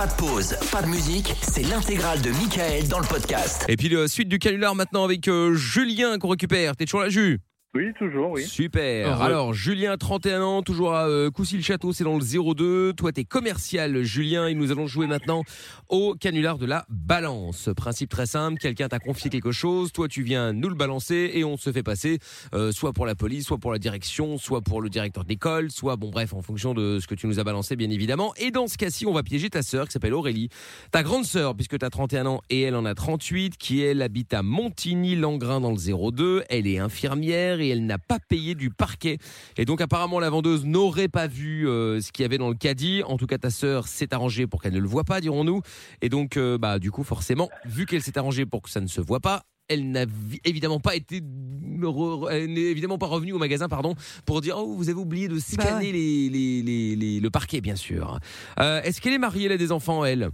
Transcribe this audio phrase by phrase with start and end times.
[0.00, 3.66] Pas de pause, pas de musique, c'est l'intégrale de Michael dans le podcast.
[3.68, 6.74] Et puis la suite du canular maintenant avec euh, Julien qu'on récupère.
[6.74, 7.38] T'es toujours là, Jus
[7.72, 8.42] Oui, toujours, oui.
[8.42, 9.06] Super.
[9.06, 9.22] Heureux.
[9.22, 12.94] Alors, Julien, 31 ans, toujours à euh, Coucy-le-Château, c'est dans le 02.
[12.94, 15.44] Toi, t'es commercial, Julien, et nous allons jouer maintenant
[15.88, 17.70] au canular de la balance.
[17.76, 21.44] Principe très simple, quelqu'un t'a confié quelque chose, toi, tu viens nous le balancer et
[21.44, 22.18] on se fait passer
[22.54, 25.94] euh, soit pour la police, soit pour la direction, soit pour le directeur d'école, soit,
[25.94, 28.34] bon, bref, en fonction de ce que tu nous as balancé, bien évidemment.
[28.36, 30.48] Et dans ce cas-ci, on va piéger ta sœur qui s'appelle Aurélie,
[30.90, 34.34] ta grande sœur, puisque t'as 31 ans et elle en a 38, qui elle habite
[34.34, 36.42] à Montigny-Langrin dans le 02.
[36.48, 39.18] Elle est infirmière et elle n'a pas payé du parquet.
[39.56, 42.54] Et donc apparemment la vendeuse n'aurait pas vu euh, ce qu'il y avait dans le
[42.54, 43.02] caddie.
[43.06, 45.62] En tout cas, ta sœur s'est arrangée pour qu'elle ne le voit pas, dirons-nous.
[46.02, 48.86] Et donc, euh, bah du coup, forcément, vu qu'elle s'est arrangée pour que ça ne
[48.86, 49.42] se voit pas.
[49.68, 53.94] Elle n'a vi- évidemment pas été, elle n'est évidemment pas revenue au magasin, pardon,
[54.26, 56.28] pour dire oh vous avez oublié de scanner les-
[56.62, 58.18] les- les- le parquet, bien sûr.
[58.58, 60.30] Euh, Est-ce qu'elle est mariée, elle a des enfants, elle?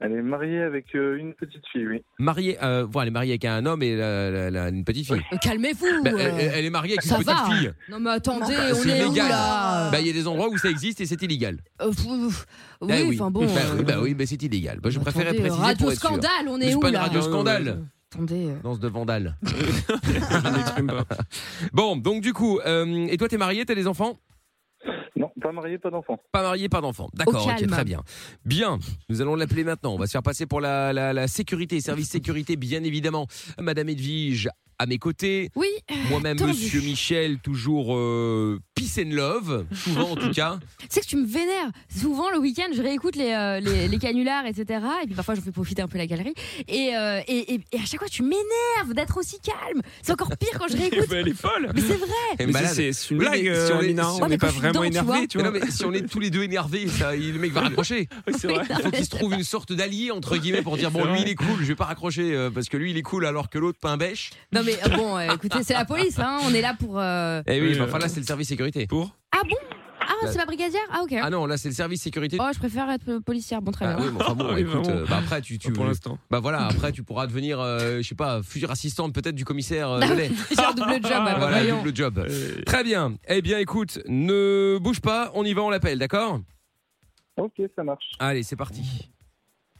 [0.00, 2.04] Elle est mariée avec euh, une petite fille, oui.
[2.20, 5.20] Mariée, euh, voilà, elle est mariée avec un homme et une petite fille.
[5.42, 6.04] Calmez-vous.
[6.04, 6.36] Bah, euh.
[6.38, 7.46] elle, elle est mariée avec Ça une petite va.
[7.56, 7.72] fille.
[7.90, 9.28] Non mais attendez, Bah, on c'est est où illégal.
[9.28, 11.58] là Bah, il y a des endroits où ça existe et c'est illégal.
[11.82, 12.46] Euh, pff, pff,
[12.82, 13.44] Ah Oui, enfin bon.
[13.46, 14.78] Bah, oui, euh, bah oui, mais c'est illégal.
[14.80, 16.08] Bah, je préférais attendez, préciser Radio pour être sûr.
[16.10, 17.78] scandale, on Mais est c'est où pas une là radio scandale.
[18.14, 18.46] Attendez.
[18.50, 18.54] euh.
[18.62, 19.36] Danse de vandale.
[21.72, 24.18] bon, donc du coup, euh, et toi, t'es marié, t'as des enfants?
[25.48, 26.18] Pas mariée, pas d'enfant.
[26.30, 27.08] Pas marié, pas d'enfants.
[27.14, 28.02] D'accord, ok, très bien.
[28.44, 29.94] Bien, nous allons l'appeler maintenant.
[29.94, 33.26] On va se faire passer pour la, la, la sécurité, service sécurité, bien évidemment.
[33.58, 35.50] Madame Edwige à mes côtés.
[35.56, 35.68] Oui.
[36.10, 36.38] Moi-même.
[36.40, 40.58] Monsieur Michel, toujours euh, peace and love, souvent en tout cas.
[40.80, 41.70] Tu sais que tu me vénères.
[41.94, 44.80] Souvent le week-end, je réécoute les, euh, les, les canulars, etc.
[45.02, 46.32] Et puis parfois, je fais profiter un peu la galerie.
[46.66, 49.82] Et, euh, et, et, et à chaque fois, tu m'énerves d'être aussi calme.
[50.02, 51.06] C'est encore pire quand je réécoute.
[51.12, 51.70] elle est folle.
[51.74, 52.08] Mais c'est vrai.
[52.38, 54.20] Elle Mais c'est- c'est une mais blague, si on euh, est- si on on Ouais,
[54.22, 55.16] n'est mais pas vraiment dedans, tu vois.
[55.16, 55.52] énervé, tu Mais vois.
[55.52, 58.08] non, mais si on est tous les deux énervés, ça, le mec va raccrocher.
[58.26, 58.64] Oui, c'est vrai.
[58.70, 61.20] Il faut qu'il se trouve une sorte d'allié entre guillemets pour dire bon C'est lui
[61.22, 63.50] il est cool, je vais pas raccrocher euh, parce que lui il est cool alors
[63.50, 64.30] que l'autre pas un bêche.
[64.52, 66.18] Non mais euh, bon, euh, écoutez, c'est la police.
[66.18, 66.38] Hein.
[66.44, 66.98] On est là pour.
[66.98, 68.86] euh, Eh oui, mais euh, enfin là c'est le service sécurité.
[68.86, 69.56] Pour Ah bon?
[70.00, 70.82] Ah, c'est ma brigadière?
[70.90, 71.14] Ah ok.
[71.22, 72.38] Ah non, là c'est le service sécurité.
[72.40, 73.60] Oh, je préfère être policière.
[73.62, 74.06] Bon, très Ah bien.
[74.06, 76.18] oui, mais enfin bon, Oui, écoute, euh, bah après tu, tu pour l'instant.
[76.30, 79.90] bah voilà, après tu pourras devenir, euh, je sais pas, future assistante peut-être du commissaire
[79.90, 81.02] euh, Ah J'ai un double job.
[81.24, 81.78] bah, Voilà, voyons.
[81.82, 82.26] double job.
[82.66, 83.16] Très bien.
[83.28, 86.40] Eh bien écoute, ne bouge pas, on y va, on l'appelle, d'accord?
[87.36, 88.10] Ok, ça marche.
[88.18, 89.10] Allez, c'est parti.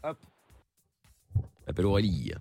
[0.04, 0.16] Hop.
[1.66, 2.32] Appelle Aurélie.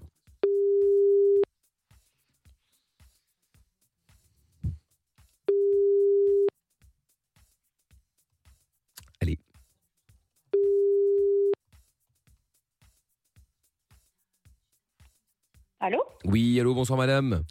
[15.79, 17.43] Allô Oui, allô, bonsoir madame.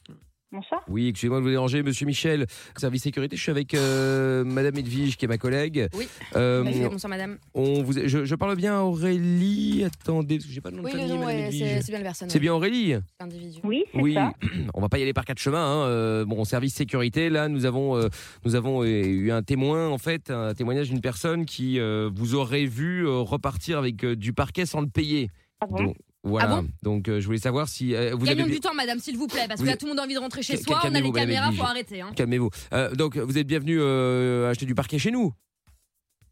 [0.52, 0.82] Bonsoir.
[0.88, 5.16] Oui, excusez-moi de vous déranger, monsieur Michel, service sécurité, je suis avec euh, madame Edwige
[5.16, 5.88] qui est ma collègue.
[5.92, 6.08] Oui.
[6.34, 7.38] Euh, bonsoir madame.
[7.54, 9.84] on vous, je, je parle bien à Aurélie.
[9.84, 11.60] Attendez, parce que j'ai pas le nom Oui, de le famille, nom, madame ouais, Edwige.
[11.62, 12.30] c'est c'est bien la personne.
[12.30, 13.58] C'est bien Aurélie L'individu.
[13.64, 14.32] Oui, c'est Oui, ça.
[14.74, 15.58] on va pas y aller par quatre chemins.
[15.64, 15.86] Hein.
[15.88, 18.08] Euh, bon, service sécurité, là, nous avons, euh,
[18.44, 22.66] nous avons eu un témoin, en fait, un témoignage d'une personne qui euh, vous aurait
[22.66, 25.28] vu repartir avec euh, du parquet sans le payer.
[25.60, 25.84] Ah bon?
[25.84, 26.48] Donc, voilà.
[26.50, 28.52] Ah bon Donc, euh, je voulais savoir si euh, vous Gagnons avez.
[28.52, 30.18] du temps, madame, s'il vous plaît, parce que là, tout le monde a envie de
[30.20, 30.80] rentrer chez soi.
[30.84, 32.00] On a les caméras, faut arrêter.
[32.00, 32.12] Hein.
[32.16, 32.50] Calmez-vous.
[32.72, 35.32] Euh, donc, vous êtes bienvenu euh, acheter du parquet chez nous.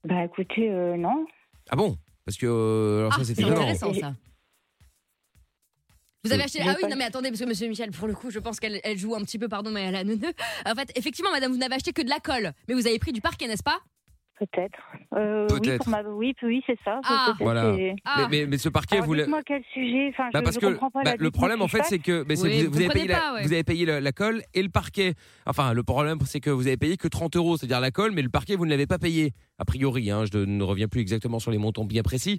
[0.06, 1.24] Bah écoutez, euh, non.
[1.70, 1.96] Ah bon?
[2.26, 4.14] Parce que euh, alors Ah, ça, c'est intéressant ça.
[6.24, 6.60] Vous avez acheté.
[6.66, 8.80] Ah oui, non mais attendez, parce que monsieur Michel, pour le coup, je pense qu'elle
[8.82, 10.32] elle joue un petit peu, pardon, mais elle a neuneu.
[10.66, 13.12] En fait, effectivement, madame, vous n'avez acheté que de la colle, mais vous avez pris
[13.12, 13.78] du parquet, n'est-ce pas?
[14.38, 14.78] Peut-être.
[15.16, 15.78] Euh, oui, Peut-être.
[15.84, 16.02] pour ma...
[16.02, 17.00] oui, oui, c'est ça.
[17.04, 17.34] Ah.
[17.38, 17.72] Voilà.
[18.04, 20.08] Ah, Mais, mais, mais ce parquet, Alors, vous dites-moi quel sujet.
[20.10, 22.00] Enfin, Bah je, parce je que comprends pas bah, la le problème en fait c'est
[22.00, 23.42] que bah, c'est Oui, vous, vous vous avez comprenez payé la, pas, ouais.
[23.44, 25.14] vous avez payé la, la colle et le parquet.
[25.46, 28.22] Enfin le problème c'est que vous avez payé que 30 euros, c'est-à-dire la colle, mais
[28.22, 30.10] le parquet vous ne l'avez pas payé a priori.
[30.10, 32.38] Hein, je ne reviens plus exactement sur les montants bien précis.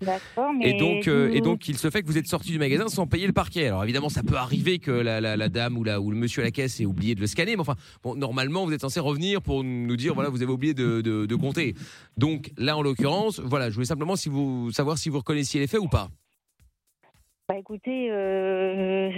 [0.60, 0.70] Mais.
[0.70, 3.08] Et donc, euh, et donc, il se fait que vous êtes sorti du magasin sans
[3.08, 3.68] payer le parquet.
[3.68, 6.42] Alors évidemment, ça peut arriver que la, la, la dame ou, la, ou le monsieur
[6.42, 7.56] à la caisse ait oublié de le scanner.
[7.56, 10.74] Mais enfin, bon, normalement, vous êtes censé revenir pour nous dire, voilà, vous avez oublié
[10.74, 11.76] de, de, de compter.
[12.18, 15.68] Donc là, en l'occurrence, voilà, je voulais simplement si vous savoir si vous reconnaissiez les
[15.68, 16.10] faits ou pas.
[17.48, 19.12] Bah écoutez, euh...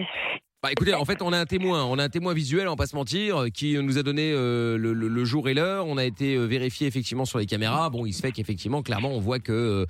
[0.63, 2.75] Bah écoutez, en fait, on a un témoin, on a un témoin visuel, on va
[2.77, 5.85] pas se mentir, euh, qui nous a donné euh, le, le- le jour et l'heure.
[5.85, 7.91] On a été euh, vérifié effectivement sur les caméras.
[7.91, 9.85] Bon, il se fait qu'effectivement, clairement, on voit que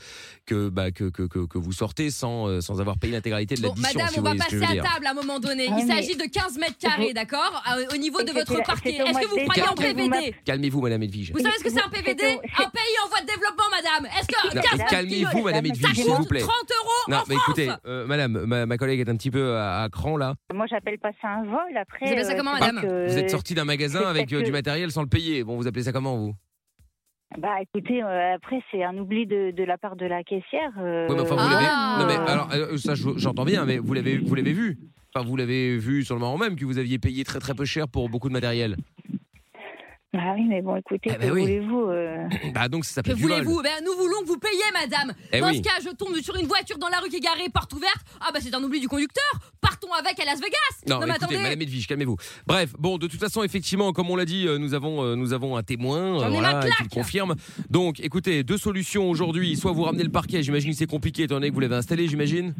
[0.45, 3.69] que bah que, que, que, que vous sortez sans sans avoir payé l'intégralité de Bon,
[3.69, 3.93] l'addition.
[3.97, 5.67] madame, si on va passer à table à un moment donné.
[5.71, 8.89] Ah, Il mais- s'agit de 15 mètres carrés, d'accord Au niveau de votre parquet.
[8.97, 11.31] Est-ce que vous croyez en PVD Calmez-vous, Madame Edwige.
[11.31, 14.27] Vous savez ce que c'est un PVD Un pays en voie de développement, madame Est-ce
[14.27, 16.41] que Non, 15 mètres Calmez-vous, Madame Edwige, s'il vous plaît.
[16.41, 17.69] 30 euros Non, mais écoutez,
[18.05, 20.35] Madame, ma, collègue est un petit peu à cran là.
[20.57, 21.77] Moi j'appelle pas ça un vol.
[21.77, 22.05] Après.
[22.05, 24.51] Vous appelez ça euh, comment, madame que- Vous êtes sorti d'un magasin avec euh, du
[24.51, 25.43] matériel sans le payer.
[25.45, 26.33] Bon, vous appelez ça comment vous?
[27.37, 30.71] Bah écoutez, euh, après c'est un oubli de, de la part de la caissière.
[30.79, 31.97] euh, Oui, mais enfin, vous Ah.
[31.99, 32.15] l'avez.
[32.17, 34.77] Non, mais alors, euh, ça, je- j'entends bien, mais vous l'avez, vous l'avez vu.
[35.13, 37.65] Enfin, vous l'avez vu sur le moment même que vous aviez payé très très peu
[37.65, 38.77] cher pour beaucoup de matériel.
[40.15, 41.41] Ah oui, mais bon, écoutez, Eh ben que oui.
[41.41, 43.31] voulez-vous euh, Bah donc ça Que s'appelle vol.
[43.31, 43.61] voulez-vous?
[43.61, 45.13] Ben, Nous voulons que vous payiez, madame.
[45.33, 45.57] Eh Dans oui.
[45.57, 47.97] ce cas, je tombe sur une voiture dans la rue qui est garée, porte ouverte.
[48.21, 49.23] Ah bah c'est un oubli du conducteur.
[49.59, 50.55] Partons avec à Las Vegas.
[50.87, 51.43] Non, mais mais écoutez, attendez.
[51.43, 52.15] Madame Edwige, calmez-vous.
[52.47, 55.33] Bref, bon, de toute façon, effectivement, comme on l'a dit, euh, nous avons, euh, nous
[55.33, 56.79] avons un témoin, J'en ai ma voilà, qui claque.
[56.83, 57.35] le confirme.
[57.69, 59.57] Donc, écoutez, deux solutions aujourd'hui.
[59.57, 62.07] Soit vous ramenez le parquet, j'imagine que c'est compliqué étant donné que vous l'avez installé,
[62.07, 62.55] j'imagine.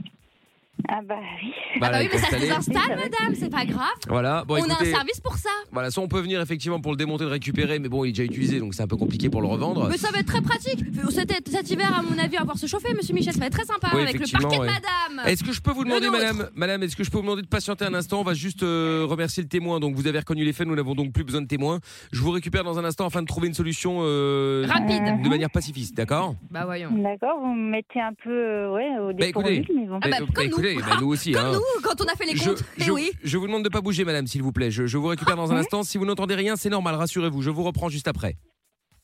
[0.90, 1.52] Ah bah oui.
[1.82, 3.36] Ah bah oui, mais ça se désinstalle, madame.
[3.36, 3.88] C'est pas grave.
[4.08, 4.44] Voilà.
[4.48, 5.50] Bon, On a un service pour ça.
[5.72, 8.12] voilà, soit on peut venir effectivement pour le démonter, le récupérer, mais bon, il est
[8.14, 9.88] déjà utilisé, donc c'est un peu compliqué pour le revendre.
[9.90, 10.80] Mais ça va être très pratique.
[11.10, 13.34] Cet, cet hiver, à mon avis, on va pouvoir se chauffer, monsieur Michel.
[13.34, 15.28] Ça va être très sympa Oui, avec le parquet de madame.
[15.28, 17.48] Est-ce que je peux vous demander, madame, madame, est-ce que je peux vous demander de
[17.48, 18.22] patienter un instant?
[18.22, 19.80] On va juste euh, remercier le témoin.
[19.80, 21.80] Donc, vous avez reconnu les faits, nous n'avons donc plus besoin de témoins.
[22.12, 25.22] Je vous récupère dans un instant afin de trouver une solution euh, Rapide.
[25.24, 26.36] de manière pacifiste, d'accord?
[26.52, 26.90] Bah voyons.
[26.92, 29.74] D'accord, vous me mettez un peu euh, ouais, au Bah, dépourvu, écoutez.
[29.76, 30.00] mais bon.
[30.04, 30.67] Ah bah, Eh, comme nous.
[30.76, 31.32] Bah, nous aussi.
[31.32, 31.54] Comme hein.
[31.54, 32.64] nous, quand on a fait les Je, comptes.
[32.78, 33.12] Eh je- oui.
[33.24, 34.70] je vous demande de pas bouger, madame, s'il vous plaît.
[34.72, 35.60] Je, je vous récupère dans un oui.
[35.62, 35.84] instant.
[35.84, 37.42] Si vous n'entendez rien, c'est normal, rassurez-vous.
[37.42, 38.36] Je vous reprends juste après.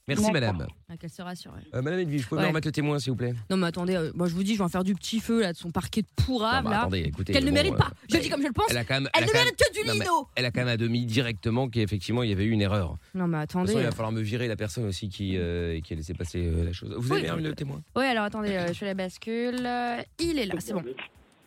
[0.06, 0.68] Merci, madame.
[0.90, 1.54] Ah, Qu'elle se rassure.
[1.74, 2.44] Euh, madame Edwige, vous pouvez Ouais.
[2.48, 3.34] me remettre le témoin, s'il vous plaît?
[3.50, 5.40] Non mais attendez, euh, moi je vous dis, je vais en faire du petit feu
[5.40, 6.82] là de son parquet de pourrave bah, là.
[6.82, 7.32] attendez, écoutez.
[7.32, 7.92] Qu'elle ne bon, mérite euh, pas.
[8.10, 8.66] Je le bah, dis comme je le pense.
[8.70, 9.10] Elle a quand même.
[9.14, 10.28] Elle a ne quand même- mérite que du lino.
[10.36, 12.98] Elle a quand même admis directement qu'effectivement il y avait eu une erreur.
[13.16, 13.80] Non mais De toute façon, attendez.
[13.82, 16.66] il va falloir me virer la personne aussi qui, euh, qui a laissé passer euh,
[16.66, 16.94] la chose.
[16.98, 17.42] Vous avez Oui.
[17.42, 17.82] le témoin?
[17.96, 19.66] Ouais alors attendez, euh, je fais la bascule.
[19.66, 20.84] Euh, Il est là, c'est bon.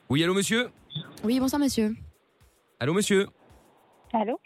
[0.09, 0.71] Oui, allô, monsieur?
[1.25, 1.95] Oui bonsoir monsieur.
[2.79, 3.27] Allô, monsieur?
[4.13, 4.39] Allô?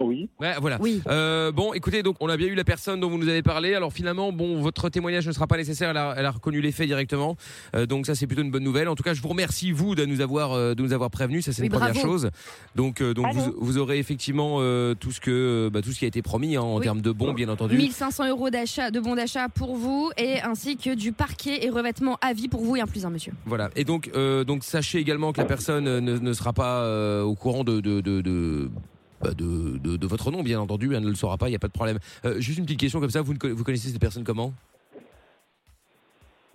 [0.00, 0.28] Oui.
[0.40, 0.76] Ouais, voilà.
[0.80, 1.00] Oui.
[1.06, 3.74] Euh, bon, écoutez, donc on a bien eu la personne dont vous nous avez parlé.
[3.74, 5.90] Alors finalement, bon, votre témoignage ne sera pas nécessaire.
[5.90, 7.36] Elle a, elle a reconnu les faits directement.
[7.76, 8.88] Euh, donc ça, c'est plutôt une bonne nouvelle.
[8.88, 11.42] En tout cas, je vous remercie vous de nous avoir, euh, de nous avoir prévenu.
[11.42, 12.06] Ça, c'est Oui, une première bravo.
[12.08, 12.30] chose.
[12.74, 16.04] Donc, euh, donc vous, vous aurez effectivement euh, tout ce que, bah, tout ce qui
[16.04, 16.82] a été promis hein, en Oui.
[16.82, 17.76] termes de bons, bien entendu.
[17.76, 22.18] 1500 euros d'achat, de bons d'achat pour vous et ainsi que du parquet et revêtement
[22.20, 23.32] à vie pour vous et un plus un monsieur.
[23.46, 23.70] Voilà.
[23.76, 27.34] Et donc, euh, donc sachez également que la personne ne, ne sera pas euh, au
[27.34, 28.70] courant de de, de, de,
[29.32, 30.94] de- de- de votre nom, bien entendu.
[30.94, 31.46] Elle ne le saura pas.
[31.48, 31.98] Il n'y a pas de problème.
[32.26, 33.22] Euh, juste une petite question comme ça.
[33.22, 34.52] Vous, vous connaissez cette personne comment?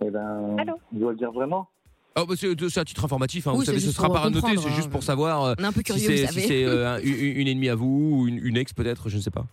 [0.04, 0.74] Eh ben, Allô?
[0.94, 1.68] je dois le dire vraiment?
[2.16, 3.46] Oh, bah, c'est à titre informatif.
[3.46, 3.52] Hein.
[3.52, 4.56] Oui, vous savez, ce sera pas à noter.
[4.56, 4.90] C'est juste hein.
[4.90, 7.68] pour savoir euh, un peu si curieux, c'est si c'est, euh, un- une, une ennemie
[7.68, 9.08] à vous ou une, une ex peut-être.
[9.08, 9.44] Je ne sais pas.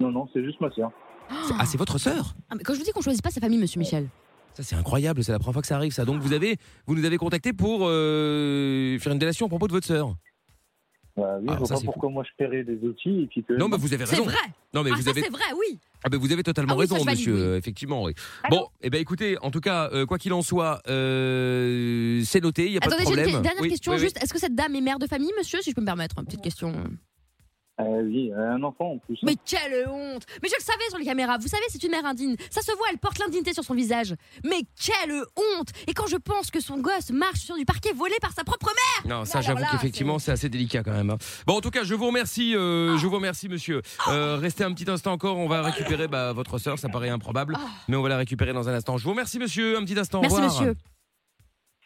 [0.00, 0.90] Non, non, c'est juste ma sœur.
[1.48, 2.34] C'est- Ah, c'est votre sœur?
[2.50, 4.08] Ah, mais quand je vous dis qu'on choisit pas sa famille, monsieur Michel.
[4.52, 5.24] Ça, c'est incroyable.
[5.24, 5.92] C'est la première fois que ça arrive.
[5.92, 6.04] Ça.
[6.04, 9.72] Donc, vous avez, vous nous avez contacté pour euh, faire une délation à propos de
[9.72, 10.14] votre sœur?
[11.16, 13.26] Bah, oui, Ah, je vois ça, pas c'est pourquoi moi je paierais des outils et
[13.28, 13.52] puis que.
[13.52, 14.24] Non, mais vous avez C'est raison.
[14.24, 14.36] vrai.
[14.74, 15.78] Non, mais ah vous ça avez c'est vrai, oui.
[16.02, 17.52] Ah ben vous avez totalement Ah oui, ça, raison, valide, monsieur.
[17.52, 17.56] oui.
[17.56, 18.14] effectivement, oui.
[18.50, 22.66] Bon, eh ben écoutez, en tout cas, euh, quoi qu'il en soit, euh, c'est noté,
[22.66, 23.42] il y a pas Attendez, de j'ai une problème.
[23.42, 24.04] dernière Oui, question oui, oui.
[24.04, 24.22] juste.
[24.22, 26.24] Est-ce que cette dame est mère de famille, monsieur, si je peux me permettre, une
[26.26, 26.72] petite question.
[27.80, 29.18] Euh, oui, un enfant en plus.
[29.24, 31.38] Mais quelle honte Mais je le savais sur les caméras.
[31.38, 32.36] Vous savez, c'est une mère indigne.
[32.48, 34.14] Ça se voit, elle porte l'indignité sur son visage.
[34.44, 38.14] Mais quelle honte Et quand je pense que son gosse marche sur du parquet volé
[38.20, 38.66] par sa propre
[39.06, 41.10] mère Non, ça j'avoue qu'effectivement c'est assez délicat quand même.
[41.10, 41.18] hein.
[41.48, 43.82] Bon, en tout cas, je vous remercie, euh, je vous remercie, monsieur.
[44.06, 47.56] Euh, restez un petit instant encore, on va récupérer bah, votre sœur, ça paraît improbable,
[47.88, 48.98] mais on va la récupérer dans un instant.
[48.98, 49.76] Je vous remercie, monsieur.
[49.76, 50.20] Un petit instant.
[50.20, 50.60] Merci, au revoir.
[50.60, 50.76] monsieur.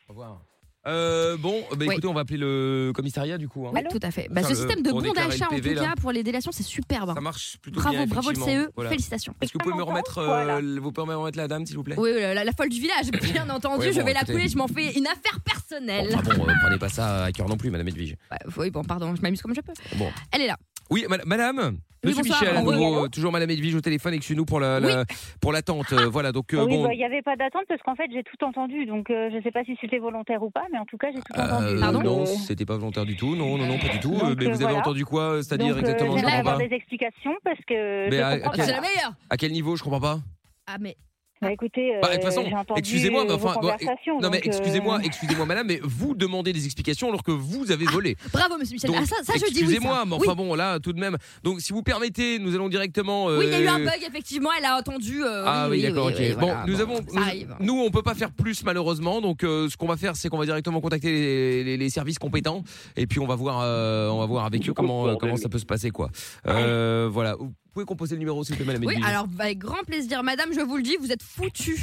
[0.08, 0.42] Au revoir.
[0.88, 1.86] Euh, bon, bah, Oui.
[1.92, 3.66] écoutez, on va appeler le commissariat du coup.
[3.66, 3.70] hein.
[3.74, 4.26] Oui, tout à fait.
[4.30, 5.88] Bah, Enfin, ce le- système de pour déclarer d'achat, le en PV, tout là.
[5.88, 7.12] cas, pour les délations, c'est superbe.
[7.14, 8.06] Ça marche plutôt Bravo, bien.
[8.06, 8.64] bravo le effectivement.
[8.64, 8.70] CE.
[8.74, 8.90] Voilà.
[8.90, 9.34] Félicitations.
[9.40, 10.60] Est-ce que vous pouvez me remettre, euh, Voilà.
[10.60, 11.94] le- vous pouvez me remettre la dame, s'il vous plaît?
[11.98, 14.32] Oui, la, la folle du village, bien entendu, Ouais, je bon, vais écoutez.
[14.32, 16.08] l'appeler, je m'en fais une affaire personnelle.
[16.10, 18.16] Bon, enfin bon, euh, prenez pas ça à cœur non plus, Madame Edwige.
[18.30, 19.72] Ouais, oui, bon, pardon, je m'amuse comme je peux.
[19.96, 20.08] Bon.
[20.32, 20.56] Elle est là.
[20.90, 21.78] Oui, ma- Madame.
[22.04, 22.40] Oui, Monsieur bonsoir.
[22.42, 25.04] Michel, à Oui, nouveau, allô euh, toujours Madame Edwige au téléphone, excusez-nous pour la, la-
[25.40, 25.92] pour l'attente.
[25.92, 26.84] euh, voilà, donc euh, oui, bon.
[26.84, 29.36] bah, il n'y avait pas d'attente parce qu'en fait j'ai tout entendu, donc euh, je
[29.38, 31.42] ne sais pas si c'était volontaire ou pas, mais en tout cas j'ai tout euh,
[31.44, 31.80] entendu.
[31.80, 33.34] Pardon non, Euh, c'était pas volontaire du tout.
[33.34, 34.12] Non, non, non, pas du tout.
[34.12, 34.78] Donc, Euh, mais euh, vous avez voilà.
[34.78, 36.68] entendu quoi C'est-à-dire donc, euh, exactement Je J'aimerais comprends avoir pas.
[36.68, 38.76] des explications parce que Mais je à- à Ah, quel- c'est pas.
[38.76, 40.20] la meilleure À quel niveau Je comprends pas?
[40.68, 40.96] Ah, mais
[41.40, 43.60] Bah, écoutez, Bah, de toute euh, façon, j'ai entendu excusez-moi, mais euh, enfin, vos bon,
[43.70, 47.70] conversations, Non, mais euh, excusez-moi, excusez-moi, Madame, mais vous demandez des explications alors que vous
[47.70, 48.16] avez volé.
[48.32, 48.90] bravo, monsieur Michel.
[48.90, 49.60] Donc, ah, ça, ça je dis oui.
[49.60, 50.18] excusez-moi, mais Oui.
[50.26, 51.16] enfin bon, là, tout de même.
[51.44, 53.26] Donc, si vous permettez, nous allons directement.
[53.26, 55.22] Oui, il y a eu un euh, bug, effectivement, elle a entendu.
[55.22, 56.18] euh, Ah oui, d'accord, oui, ok.
[56.20, 57.20] oui, bon, voilà, nous bon, avons, ça
[57.60, 59.20] nous, nous, on peut pas faire plus malheureusement.
[59.20, 62.18] Donc, euh, ce qu'on va faire, c'est qu'on va directement contacter les, les- les services
[62.18, 62.62] compétents
[62.96, 65.48] et puis on va voir, euh, on va voir avec eux comment euh, comment ça
[65.48, 66.10] peut se passer, quoi.
[66.48, 67.36] Euh, voilà.
[67.78, 70.24] Vous pouvez composer le numéro, s'il vous plaît, Madame Oui, Edwige alors avec grand plaisir,
[70.24, 71.78] madame, je vous le dis, vous êtes foutus.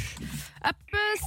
[0.62, 0.74] Hop,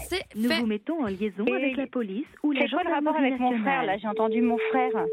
[0.08, 0.60] c'est Nous fait.
[0.60, 3.28] vous mettons en liaison Et avec la police ou la C'est quoi le rapport gendarmerie
[3.30, 3.86] avec mon frère nationale.
[3.88, 5.06] là J'ai entendu mon frère.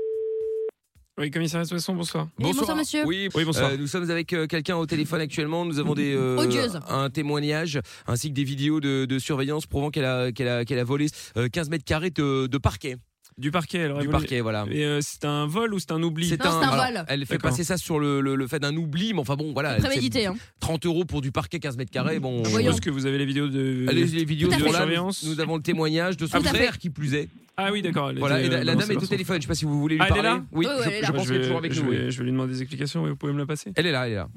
[1.17, 2.29] Oui, commissariat Soissons, bonsoir.
[2.39, 3.07] Bonsoir, monsieur.
[3.07, 3.71] Oui, Oui, bonsoir.
[3.71, 5.65] Euh, nous sommes avec euh, quelqu'un au téléphone actuellement.
[5.65, 6.79] Nous avons des euh, Odieuse.
[6.91, 10.79] un témoignage ainsi que des vidéos de, de surveillance prouvant qu'elle a qu'elle a qu'elle
[10.81, 11.07] a volé
[11.39, 12.97] euh, 15 mètres carrés de, de parquet.
[13.39, 13.79] Du parquet.
[13.79, 14.65] Elle aurait du parquet, voilà.
[14.71, 17.05] Et euh, c'est un vol ou c'est un oubli C'est un alors, vol.
[17.09, 19.75] Elle fait passer ça sur le, le- le fait d'un oubli, mais enfin bon, voilà.
[19.77, 20.37] elle- Prémédité, hein.
[20.61, 22.19] 30 euros pour du parquet 15 mètres carrés.
[22.19, 22.69] Bon, Je Voyons.
[22.73, 23.85] suppose que vous avez les vidéos de.
[23.89, 24.59] Allez, les vidéos fait.
[24.59, 24.65] là.
[24.65, 25.25] Nous, Surveillance.
[25.25, 27.29] nous avons le témoignage de son frère qui plus est.
[27.59, 28.09] Ah oui, d'accord.
[28.11, 29.37] elle Voilà, et la, euh, la non, dame est au téléphone.
[29.37, 30.39] Je sais pas si vous voulez lui Ah, elle est parler.
[30.39, 31.13] là oui, Oui, oui, je, je là.
[31.13, 31.93] pense je qu'elle est toujours avec je nous.
[31.93, 33.07] je vais lui demander des explications.
[33.07, 34.29] Vous pouvez me la passer Elle est là, elle est là.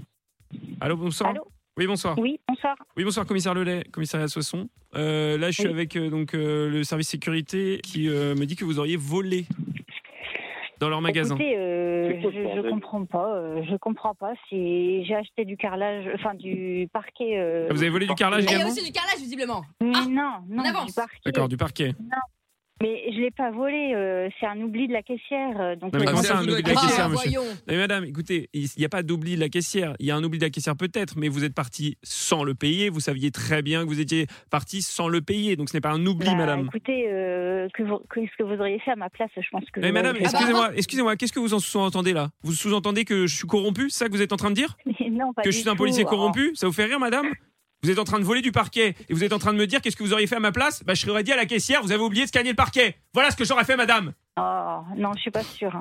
[0.82, 1.30] Allô, bonsoir.
[1.30, 1.42] Allô
[1.80, 2.20] Oui, bonsoir.
[2.20, 2.76] Oui, bonsoir.
[2.98, 4.68] Oui, bonsoir, commissaire Lelay, commissariat de Soissons.
[4.96, 5.74] Euh, là, je suis Oui.
[5.74, 9.46] avec euh, donc euh, le service sécurité qui euh, me dit que vous auriez volé
[10.82, 11.36] dans leur magasin.
[11.36, 13.34] Écoutez, euh, je, je bordel comprends pas.
[13.34, 14.34] euh, je comprends pas.
[14.50, 17.38] C'est j'ai acheté du carrelage, enfin du parquet.
[17.40, 19.20] euh, Ah, Vous avez volé du carrelage Et il y a également aussi du carrelage,
[19.20, 19.62] visiblement.
[19.82, 20.88] mais Ah, non, non, on avance.
[20.88, 21.18] du parquet.
[21.26, 21.94] D'accord, du parquet.
[22.82, 23.92] Mais je l'ai pas volé.
[23.94, 25.60] euh, c'est un oubli de la caissière.
[25.60, 27.10] euh, Donc Non, mais euh, comment c'est ça, un un oubli de la caissière, Ah,
[27.10, 27.52] monsieur voyons.
[27.68, 29.96] Mais madame, écoutez, il n'y a pas d'oubli de la caissière.
[30.00, 32.56] Il y a un oubli de la caissière peut-être, mais vous êtes parti sans le
[32.56, 32.90] payer.
[32.90, 35.58] Vous saviez très bien que vous étiez parti sans le payer.
[35.58, 36.68] Donc ce n'est pas un oubli, bah, madame.
[36.68, 39.82] Écoutez, euh, que vous- qu'est-ce que vous auriez fait à ma place Je pense que.
[39.82, 42.30] Mais madame, excusez-moi, excusez-moi, qu'est-ce que vous en sous-entendez là?
[42.44, 43.90] Vous sous-entendez que je suis corrompu?
[43.90, 44.78] C'est ça que vous êtes en train de dire?
[45.10, 45.80] Non, pas Que du je suis un tout.
[45.80, 46.10] policier Oh.
[46.10, 46.52] corrompu?
[46.56, 47.26] Ça vous fait rire, madame?
[47.82, 49.66] Vous êtes en train de voler du parquet et vous êtes en train de me
[49.66, 50.84] dire qu'est-ce que vous auriez fait à ma place?
[50.84, 52.98] Bah, je serais dit à la caissière, vous avez oublié de scanner le parquet.
[53.14, 54.14] Voilà ce que j'aurais fait, madame.
[54.38, 55.80] Oh, non, je suis pas sûre.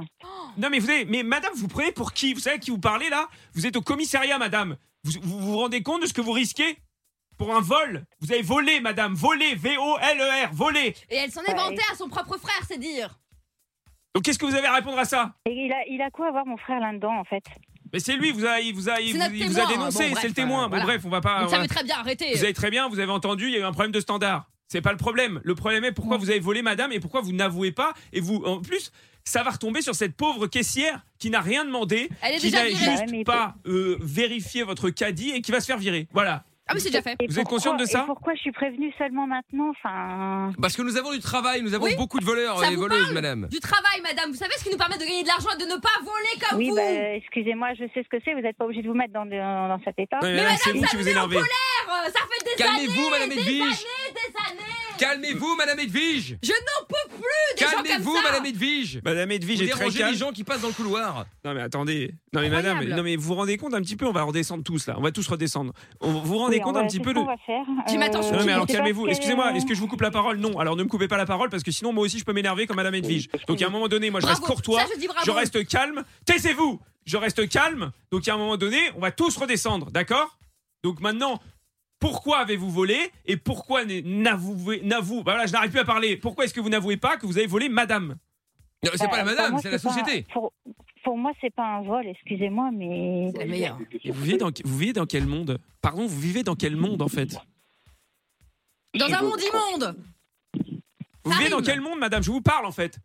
[0.57, 2.35] Non, mais vous avez, mais madame, vous prenez pour qui?
[2.35, 3.29] Vous savez à qui vous parlez là?
[3.55, 4.77] Vous êtes au commissariat, madame.
[5.03, 6.79] Vous, vous vous rendez compte de ce que vous risquez?
[7.37, 9.15] Pour un vol Vous avez volé, madame.
[9.15, 10.95] Volé, V-O-L-E-R, volé.
[11.11, 11.57] Et elle s'en est Ouais.
[11.57, 13.19] vantée à son propre frère, c'est dire.
[14.15, 15.35] Donc qu'est-ce que vous avez à répondre à ça?
[15.47, 17.45] Et il a, il a quoi à voir mon frère là-dedans en fait?
[17.93, 20.29] Mais c'est lui, vous a, il vous a, il vous, il vous a dénoncé, c'est
[20.29, 20.61] le témoin.
[20.61, 20.85] euh, bon, voilà.
[20.85, 21.47] bref, on va pas.
[21.47, 21.63] Voilà.
[21.63, 22.33] veut très bien arrêter.
[22.35, 24.51] Vous avez très bien, vous avez entendu, il y a eu un problème de standard.
[24.69, 25.41] C'est pas le problème.
[25.45, 27.95] Le problème est pourquoi vous avez volé madame et pourquoi vous n'avouez pas.
[28.13, 28.93] Et vous, en plus,
[29.25, 32.69] ça va retomber sur cette pauvre caissière qui n'a rien demandé, Elle est qui n'a
[32.69, 36.07] juste Ouais, pas euh, vérifié votre caddie et qui va se faire virer.
[36.13, 36.45] Voilà.
[36.69, 37.17] Ah, mais c'est déjà fait.
[37.21, 40.53] Et Vous êtes consciente de ça et Pourquoi je suis prévenue seulement maintenant Enfin?
[40.61, 42.83] Parce que nous avons du travail, nous avons Oui, beaucoup de voleurs ça et vous
[42.83, 43.49] voleuses, parle madame.
[43.51, 44.31] Du travail, madame.
[44.31, 46.35] Vous savez ce qui nous permet de gagner de l'argent et de ne pas voler
[46.49, 46.77] comme Oui, vous.
[46.77, 48.35] bah, excusez-moi, je sais ce que c'est.
[48.35, 50.19] Vous n'êtes pas obligé de vous mettre dans, dans, dans cet état.
[50.21, 51.37] Ouais, Mais madame, vous ça vous en énervez.
[51.39, 51.43] Euh,
[52.13, 54.88] Ça fait des années, madame des années, des années.
[54.99, 56.37] Calmez-vous, madame Edwige.
[56.43, 57.21] Je n'en peux plus
[57.59, 58.23] des gens comme Calmez-vous, ça.
[58.23, 59.01] madame Edwige.
[59.05, 60.13] Madame Edwige Vous est très dérangez calme.
[60.13, 61.25] les gens qui passent dans le couloir.
[61.45, 62.15] Non mais attendez.
[62.33, 62.79] Non mais Incroyable.
[62.81, 64.95] madame, non mais vous vous rendez compte un petit peu, on va redescendre tous là.
[64.99, 65.73] On va tous redescendre.
[66.01, 67.25] On- vous vous rendez Oui, compte un petit peu faire.
[67.89, 69.07] Jim, Euh, attention, Non je mais alors calmez-vous.
[69.09, 70.39] Excusez-moi, est-ce que je vous coupe la parole?
[70.39, 70.59] Non.
[70.59, 72.67] Alors ne me coupez pas la parole parce que sinon moi aussi je peux m'énerver
[72.67, 73.29] comme Madame Edwige.
[73.47, 75.23] Donc à un moment donné, moi je reste courtois, Ça, je dis bravo.
[75.25, 76.03] je reste calme.
[76.25, 76.81] Taisez-vous.
[77.07, 77.93] Je reste calme.
[78.11, 80.39] Donc à un moment donné, on va tous redescendre, d'accord?
[80.85, 81.41] Donc maintenant,
[82.01, 86.17] pourquoi avez-vous volé et pourquoi n'avouez n'avoue bah voilà, je n'arrive plus à parler.
[86.17, 88.17] Pourquoi est-ce que vous n'avouez pas que vous avez volé Madame?
[88.85, 90.25] Non, C'est Bah, pas la madame, c'est la pas société.
[90.33, 90.53] Pour,
[91.03, 93.31] pour moi, c'est pas un vol, excusez-moi, mais.
[93.33, 93.79] C'est la meilleure.
[94.05, 95.59] Et vous vivez dans vous vivez dans quel monde?
[95.81, 97.37] Pardon, vous vivez dans quel monde en fait?
[98.95, 99.97] Dans un monde immonde.
[101.25, 102.23] Vous Ça vivez dans quel monde, Madame?
[102.23, 102.99] Je vous parle en fait.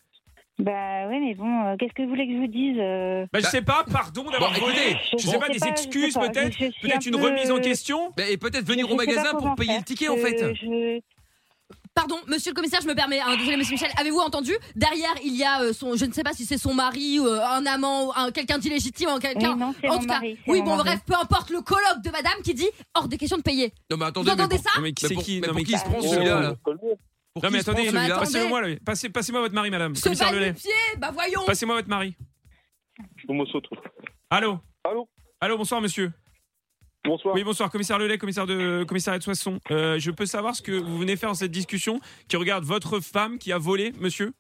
[0.60, 3.40] Bah oui, mais bon, euh, qu'est-ce que vous voulez que je vous dise euh, Bah,
[3.42, 4.76] je sais pas, pardon d'avoir Bon, volé.
[4.92, 8.12] écoutez, Je sais pas, des excuses peut-être, peut-être un une peu- remise en question.
[8.16, 10.54] Bah, Et peut-être venir au magasin pour payer le ticket en fait.
[10.56, 11.00] je-
[11.96, 13.20] Pardon, monsieur le commissaire, je me permets.
[13.20, 13.92] hein, désolé, monsieur Michel.
[14.00, 14.52] Avez-vous entendu?
[14.76, 15.96] Derrière, il y a euh, son.
[15.96, 18.58] Je ne sais pas si c'est son mari, ou, euh, un amant, ou un- quelqu'un
[18.58, 19.56] d'illégitime, Oui, quelqu'un.
[19.56, 20.84] non, c'est en mon tout cas, mari, c'est oui, mon bon, mari.
[20.90, 23.72] bref, peu importe le colloque de madame qui dit hors des questions de payer.
[23.92, 24.72] Non mais Vous attendez, mais entendez pour, ça?
[24.78, 26.56] Non mais qui c'est pour- qui mais Non pour mais qui se prend celui-là là?
[27.34, 29.96] Pour Non mais attendez, passez-moi le- passez passez-moi votre mari madame.
[29.96, 30.54] Se Commissaire Lelay.
[31.00, 31.44] bah voyons.
[31.48, 32.16] Passez-moi votre mari.
[34.30, 35.10] Allô Allô
[35.42, 36.12] Allô, bonsoir monsieur.
[37.04, 37.34] Bonsoir.
[37.36, 39.60] Oui, bonsoir, commissaire Lelay, commissaire de commissariat de Soissons.
[39.72, 43.00] Euh, je peux savoir ce que vous venez faire dans cette discussion qui regarde votre
[43.00, 44.32] femme qui a volé, monsieur?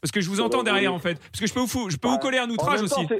[0.00, 1.18] Parce que je vous entends Euh, derrière en fait.
[1.20, 3.14] Parce que je peux vous, je peux vous coller un En outrage même temps, aussi.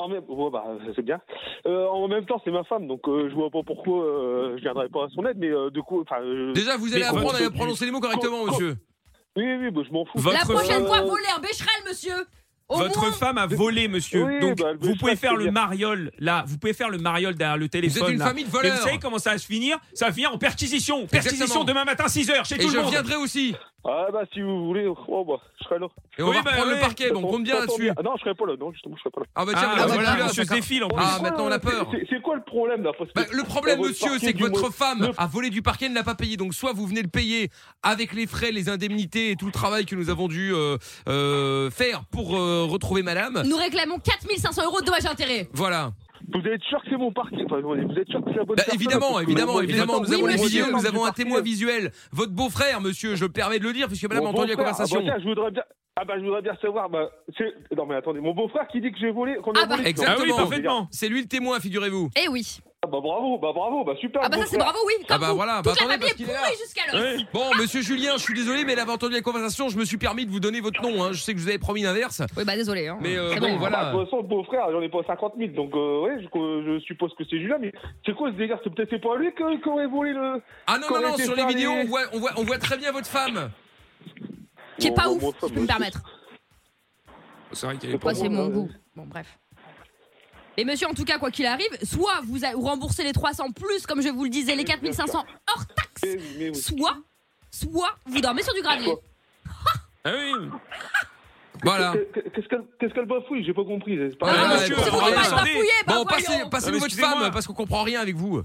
[0.00, 0.22] C'est- en même...
[0.28, 0.64] ouais, bah,
[0.96, 1.20] c'est bien.
[1.66, 4.62] Euh, en même temps, c'est ma femme, donc euh, je vois pas pourquoi euh, je
[4.62, 6.20] viendrai pas à son aide, mais euh, du coup, enfin.
[6.22, 8.76] euh, Déjà, vous allez apprendre à prononcer les mots correctement, monsieur.
[9.36, 10.12] Oui, oui, bah, je m'en fous.
[10.18, 12.14] Votre- La prochaine Euh, fois, voler un bécherel, monsieur.
[12.68, 13.10] Au Votre moins.
[13.12, 14.22] femme a volé, monsieur.
[14.22, 16.44] Oui, Donc, bah, vous pouvez faire le mariole, là.
[16.46, 18.04] Vous pouvez faire le mariole derrière le Vous téléphone.
[18.04, 18.26] êtes une là.
[18.26, 18.76] famille de voleurs.
[18.76, 19.76] vous savez comment ça va se finir?
[19.92, 21.04] Ça va finir en perquisition.
[21.08, 21.64] Perquisition Exactement.
[21.64, 22.92] demain matin 6h chez Et tout je le monde.
[22.92, 23.56] viendrai aussi.
[23.82, 25.86] Ah, bah, si vous voulez, oh, bah, je serai là.
[26.18, 26.74] Et on Oui, va bah, reprendre ouais.
[26.76, 27.90] le parquet, bon, on compte bien là-dessus.
[27.96, 29.26] Ah, non, je serai pas là, non, justement, je serai pas là.
[29.34, 30.98] Ah bah tiens, Ah, voilà, voilà, voilà, monsieur se défile en plus.
[31.02, 31.90] Ah, C'est maintenant, on a peur.
[32.08, 35.10] c'est- quoi le problème, là Bah, le problème, monsieur, c'est que votre mois- femme Le-
[35.16, 36.36] a volé du parquet, ne l'a pas payé.
[36.36, 37.50] Donc, soit vous venez le payer
[37.82, 40.76] avec les frais, les indemnités et tout le travail que nous avons dû euh,
[41.08, 43.42] euh, faire pour euh, retrouver madame.
[43.46, 45.48] Nous réclamons 4500 euros de dommages et intérêts.
[45.54, 45.92] Voilà.
[46.32, 48.56] Vous êtes sûr que c'est mon parquet enfin, Vous êtes sûr que c'est la bonne
[48.56, 50.00] Bah, personne évidemment, évidemment, évidemment.
[50.00, 50.64] Nous Oui, avons les monsieur.
[50.64, 51.90] vidéos, nous avons un témoin visuel.
[52.12, 55.00] Votre beau-frère, monsieur, je me permets de le dire puisque madame a entendu la conversation.
[55.00, 55.62] Ah bah, tiens, je voudrais bien.
[55.96, 56.88] Ah bah je voudrais bien savoir.
[56.88, 59.36] Bah, c'est- non mais attendez, mon beau-frère qui dit que j'ai volé.
[59.42, 59.88] qu'on a Ah bah, volé.
[59.88, 60.16] exactement.
[60.20, 60.88] Ah oui, parfaitement.
[60.90, 62.10] C'est lui le témoin, figurez-vous.
[62.24, 62.60] Eh oui.
[62.82, 64.22] Ah bah bravo, bah bravo, bah super.
[64.24, 65.04] Ah bah ça c'est bravo, oui.
[65.10, 65.36] Ah bah vous.
[65.36, 67.24] voilà, bah Toute attendez, parce qu'il est est là.
[67.30, 69.98] Bon, monsieur Julien, je suis désolé, mais elle avait entendu la conversation, je me suis
[69.98, 71.04] permis de vous donner votre nom.
[71.04, 71.12] Hein.
[71.12, 72.22] Je sais que je vous avais promis l'inverse.
[72.38, 72.88] Oui, bah désolé.
[72.88, 72.96] Hein.
[73.02, 73.52] Mais euh, C'est bon, bon.
[73.52, 73.92] Bah, voilà.
[73.92, 76.26] de toute façon, beau-frère, j'en ai pas 50 000, donc euh, ouais, je,
[76.78, 77.70] je suppose que c'est Julien, mais
[78.06, 78.58] c'est quoi ce délire?
[78.64, 80.40] C'est peut-être c'est pas lui qui aurait volé le.
[80.66, 82.92] Ah non, non, non, sur les vidéos, on voit, on, voit, on voit très bien
[82.92, 83.50] votre femme.
[84.78, 86.00] Qui est pas ouf, si je peux me permettre.
[87.52, 88.52] C'est vrai C'est avait pas Moi, c'est mon ouais.
[88.52, 88.70] goût.
[88.96, 89.38] Bon, bref.
[90.60, 94.02] Et monsieur, en tout cas, quoi qu'il arrive, soit vous, remboursez les 300 plus, comme
[94.02, 95.24] je vous le disais, les 4500
[95.56, 96.54] hors taxe, oui, oui.
[96.54, 96.98] soit,
[97.50, 98.92] soit vous dormez sur du gravier.
[100.04, 100.48] Ah oui.
[101.62, 101.94] Voilà.
[102.12, 103.96] Qu'est- Qu'est-ce qu'elle qu'est-ce qu'elle bafouille J'ai pas compris.
[104.10, 105.14] c'est pas- Ah, Ah, monsieur, bon, c'est vous bon, qui
[105.86, 108.42] bon, passez, passez-nous Ah, votre femme parce qu'on comprend rien avec vous.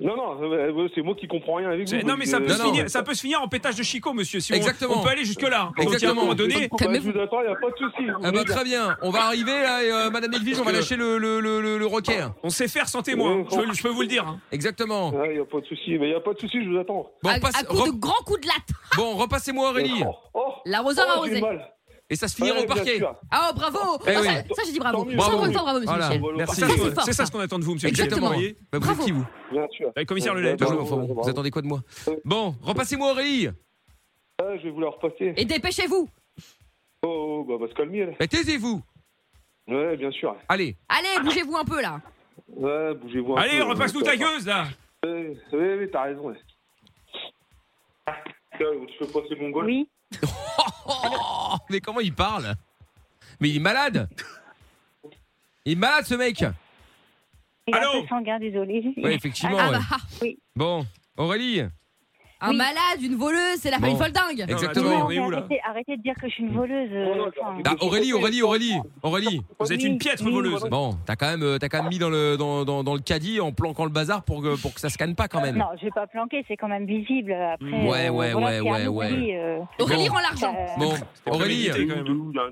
[0.00, 1.96] Non, non, euh, c'est moi qui comprends rien avec vous.
[2.06, 3.84] Non mais ça peut, Euh, se non, finir, ça peut se finir en pétage de
[3.84, 4.40] chicot, monsieur.
[4.40, 4.94] Si on- Exactement.
[4.98, 5.70] On, peut aller jusque là.
[5.76, 6.20] Donc à un Exactement.
[6.22, 8.10] moment donné, je vous attends, y a pas de souci.
[8.24, 10.96] Ah bah très bien, on va arriver là et euh, Madame Edwige, on va lâcher
[10.96, 12.26] le, le, le, le, le rocker.
[12.42, 13.36] on sait faire sans témoin.
[13.36, 14.26] Ouais, Je, peux- je peux vous le dire.
[14.26, 14.40] hein.
[14.50, 15.10] Exactement.
[15.10, 17.06] Ouais, y a pas de souci, mais y a pas de souci, je vous attends.
[17.22, 18.70] Bon, à, passe- à coup de grands coups de latte.
[18.96, 20.02] bon repassez-moi Aurélie.
[20.04, 21.40] Oh, oh, L'arroseur oh, arrosé.
[22.10, 23.00] Et ça se finira Ouais, au parquet.
[23.30, 23.78] Ah, oh, bravo.
[24.06, 24.26] Eh Ah, oui.
[24.26, 25.04] ça, ça, j'ai dit bravo.
[25.04, 25.46] Bravo.
[25.46, 26.08] une fois, bravo, monsieur Voilà.
[26.10, 26.34] Michel.
[26.36, 26.60] Merci.
[26.60, 27.26] Ça, Ça, c'est c'est fort, c'est ça ça.
[27.26, 28.30] ce qu'on attend de vous, monsieur Exactement.
[28.30, 28.54] Michel.
[28.70, 29.04] Bah, vous êtes Bravo.
[29.04, 29.92] qui vous Bien sûr.
[29.96, 31.14] Avec commissaire bravo.
[31.22, 31.80] Vous attendez quoi de moi
[32.24, 33.48] Bon, repassez-moi Aurélie.
[33.48, 35.32] Ouais, je vais vous la repasser.
[35.36, 36.08] Et dépêchez-vous.
[37.02, 38.16] Oh, oh, bah, va se calmer, elle.
[38.20, 38.82] Mais taisez-vous.
[39.68, 40.36] Ouais, bien sûr.
[40.48, 40.76] Allez.
[40.88, 42.00] Allez, bougez-vous un peu là.
[42.48, 43.64] Ouais, bougez-vous un Allez, peu.
[43.64, 44.66] repasse-nous ta gueuse là.
[45.04, 46.34] Ouais, ouais, t'as raison.
[48.58, 49.88] Tiens, Tu peux passer mon goal Oui.
[50.86, 52.54] Oh, mais comment il parle?
[53.40, 54.08] Mais il est malade.
[55.64, 56.44] Il est malade ce mec.
[57.66, 58.92] Il est Allô un peu sanguin, désolé.
[58.96, 59.56] Oui, effectivement.
[59.58, 59.78] Ah ouais.
[59.78, 60.86] bah, Bon,
[61.16, 61.62] Aurélie.
[62.46, 62.56] Un Oui.
[62.56, 64.04] malade, une voleuse, c'est la famille Bon.
[64.04, 64.44] foldingue.
[64.48, 64.90] Exactement.
[64.90, 66.52] Non, Non, on est mais où, là arrêtez, arrêtez de dire que je suis une
[66.52, 66.90] voleuse.
[66.92, 69.40] euh, enfin, Ah, Aurélie, Aurélie, Aurélie, Aurélie.
[69.60, 70.32] Vous êtes une piètre Oui.
[70.32, 70.62] voleuse.
[70.70, 73.40] Bon, t'as quand même, t'as quand même mis dans le dans, dans, dans le caddie
[73.40, 75.56] en planquant le bazar pour que pour que ça se canne pas quand même.
[75.56, 77.32] Non, je vais pas planquer, c'est quand même visible.
[77.32, 79.36] Après, Ouais, euh, ouais, voilà, ouais, ouais, oubli, ouais.
[79.36, 80.14] euh, Aurélie Bon.
[80.14, 80.54] rend l'argent.
[80.56, 80.94] euh, Bon,
[81.32, 81.70] Aurélie,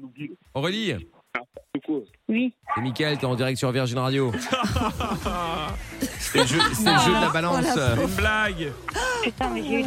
[0.03, 0.31] oubli.
[0.55, 0.95] Aurélie,
[1.85, 2.53] coup, Oui.
[2.75, 4.31] c'est Mickaël, t'es en direct sur Virgin Radio.
[6.33, 7.65] C'est le jeu, c'est le jeu de la balance.
[7.65, 8.73] C'est une blague.
[9.23, 9.85] Putain, mais j'ai eu.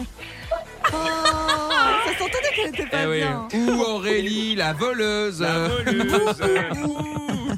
[0.84, 3.18] Ça s'entendait qu'elle était pas Eh oui.
[3.18, 3.48] bien.
[3.54, 5.42] Ou Aurélie, la voleuse.
[5.42, 6.42] La voleuse.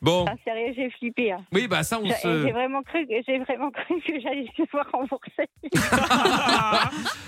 [0.00, 1.32] Bon, Ah, sérieux, j'ai flippé.
[1.32, 1.40] hein.
[1.52, 2.44] oui, bah ça on J'ai se.
[2.46, 5.48] j'ai vraiment cru, que- j'ai vraiment cru que j'allais me voir rembourser.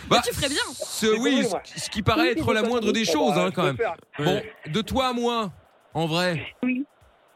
[0.09, 0.63] Bah, tu ferais bien.
[0.75, 3.77] Ce, oui, ce, ce qui paraît être la moindre des choses hein, quand même.
[4.21, 5.51] Bon, de toi à moi,
[5.95, 6.47] en vrai.
[6.63, 6.85] Oui.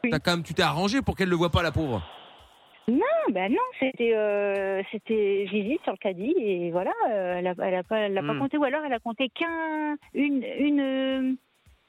[0.05, 0.09] Oui.
[0.09, 2.01] T'as quand même, tu t'es arrangé pour qu'elle le voit pas la pauvre.
[2.87, 2.99] Non,
[3.35, 7.75] ben non, c'était euh, c'était visite sur le caddie et voilà, euh, elle a, elle
[7.75, 8.39] a pas, elle pas Hmm.
[8.39, 10.79] compté ou alors elle a compté qu'un une une.
[10.79, 11.33] euh.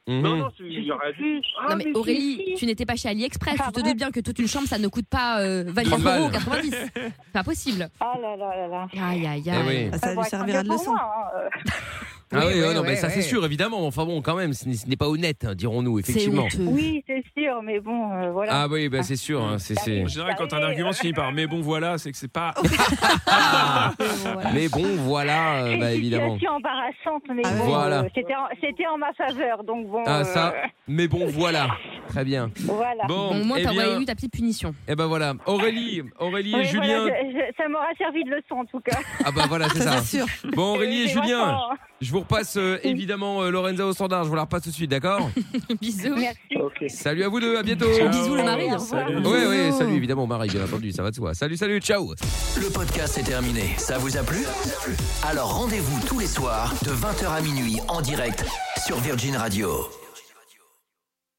[0.08, 0.92] Non, non, il y.
[0.92, 2.54] Ah, Non mais Aurélie, si.
[2.54, 4.78] tu n'étais pas chez AliExpress, Enfin, tu te doutes bien que toute une chambre ça
[4.78, 6.20] ne coûte pas euh, 24 balles.
[6.20, 6.70] euros 90.
[6.94, 7.88] C'est pas possible.
[7.98, 8.86] Ah là là là là.
[9.00, 9.64] Aïe aïe Eh aïe.
[9.66, 9.90] oui.
[9.92, 10.92] Ah, ça va lui servira de leçon.
[10.92, 11.00] moi,
[11.34, 11.48] hein, euh.
[12.32, 13.86] Ah oui, Oui, ouais, oui, non, mais oui, ça c'est sûr, évidemment.
[13.86, 16.48] Enfin bon, quand même, ce n'est pas honnête, hein, dirons-nous, effectivement.
[16.58, 18.62] Oui, c'est sûr, mais bon, euh, voilà.
[18.62, 19.78] Ah oui, bah c'est sûr, hein, c'est.
[19.78, 22.30] c'est- En général, quand un argument se finit par mais bon voilà, c'est que c'est
[22.32, 22.52] pas.
[23.28, 23.92] Ah,
[24.54, 25.64] Mais bon, voilà.
[25.64, 26.34] euh, C'est bah évidemment.
[26.34, 28.00] situation embarrassante, mais Ah bon, Voilà.
[28.02, 30.02] euh, c'était en, c'était en ma faveur, donc bon.
[30.06, 30.54] Ah euh, ça,
[30.88, 31.68] mais bon, voilà.
[32.08, 32.50] Très bien.
[32.60, 33.04] Voilà.
[33.08, 34.74] Bon, Bon, au moins eh t'as eu ta petite punition.
[34.88, 35.34] eh ben voilà.
[35.46, 37.00] Aurélie, Aurélie et Julien.
[37.02, 38.98] voilà, je- je- ça m'aura servi de leçon en tout cas.
[39.24, 40.26] Ah bah voilà, c'est Ça, sûr.
[40.54, 41.58] Bon, Aurélie et Julien,
[42.00, 44.24] je vous repasse euh, évidemment euh, Lorenza au standard.
[44.24, 45.30] Je vous la repasse tout de suite, d'accord
[45.80, 46.14] Bisous.
[46.16, 46.88] Merci.
[46.96, 47.92] Salut à vous deux, à bientôt.
[47.94, 48.08] Ciao.
[48.08, 48.66] Bisous, le mari.
[49.24, 51.34] Oui, oui, salut évidemment, Marie, bien entendu, ça va de soi.
[51.34, 52.14] Salut, salut, ciao.
[52.56, 53.74] Le podcast est terminé.
[53.78, 54.38] Ça vous a plu?
[55.28, 58.44] Alors rendez-vous tous les soirs de 20h à minuit en direct
[58.86, 59.68] sur Virgin Radio.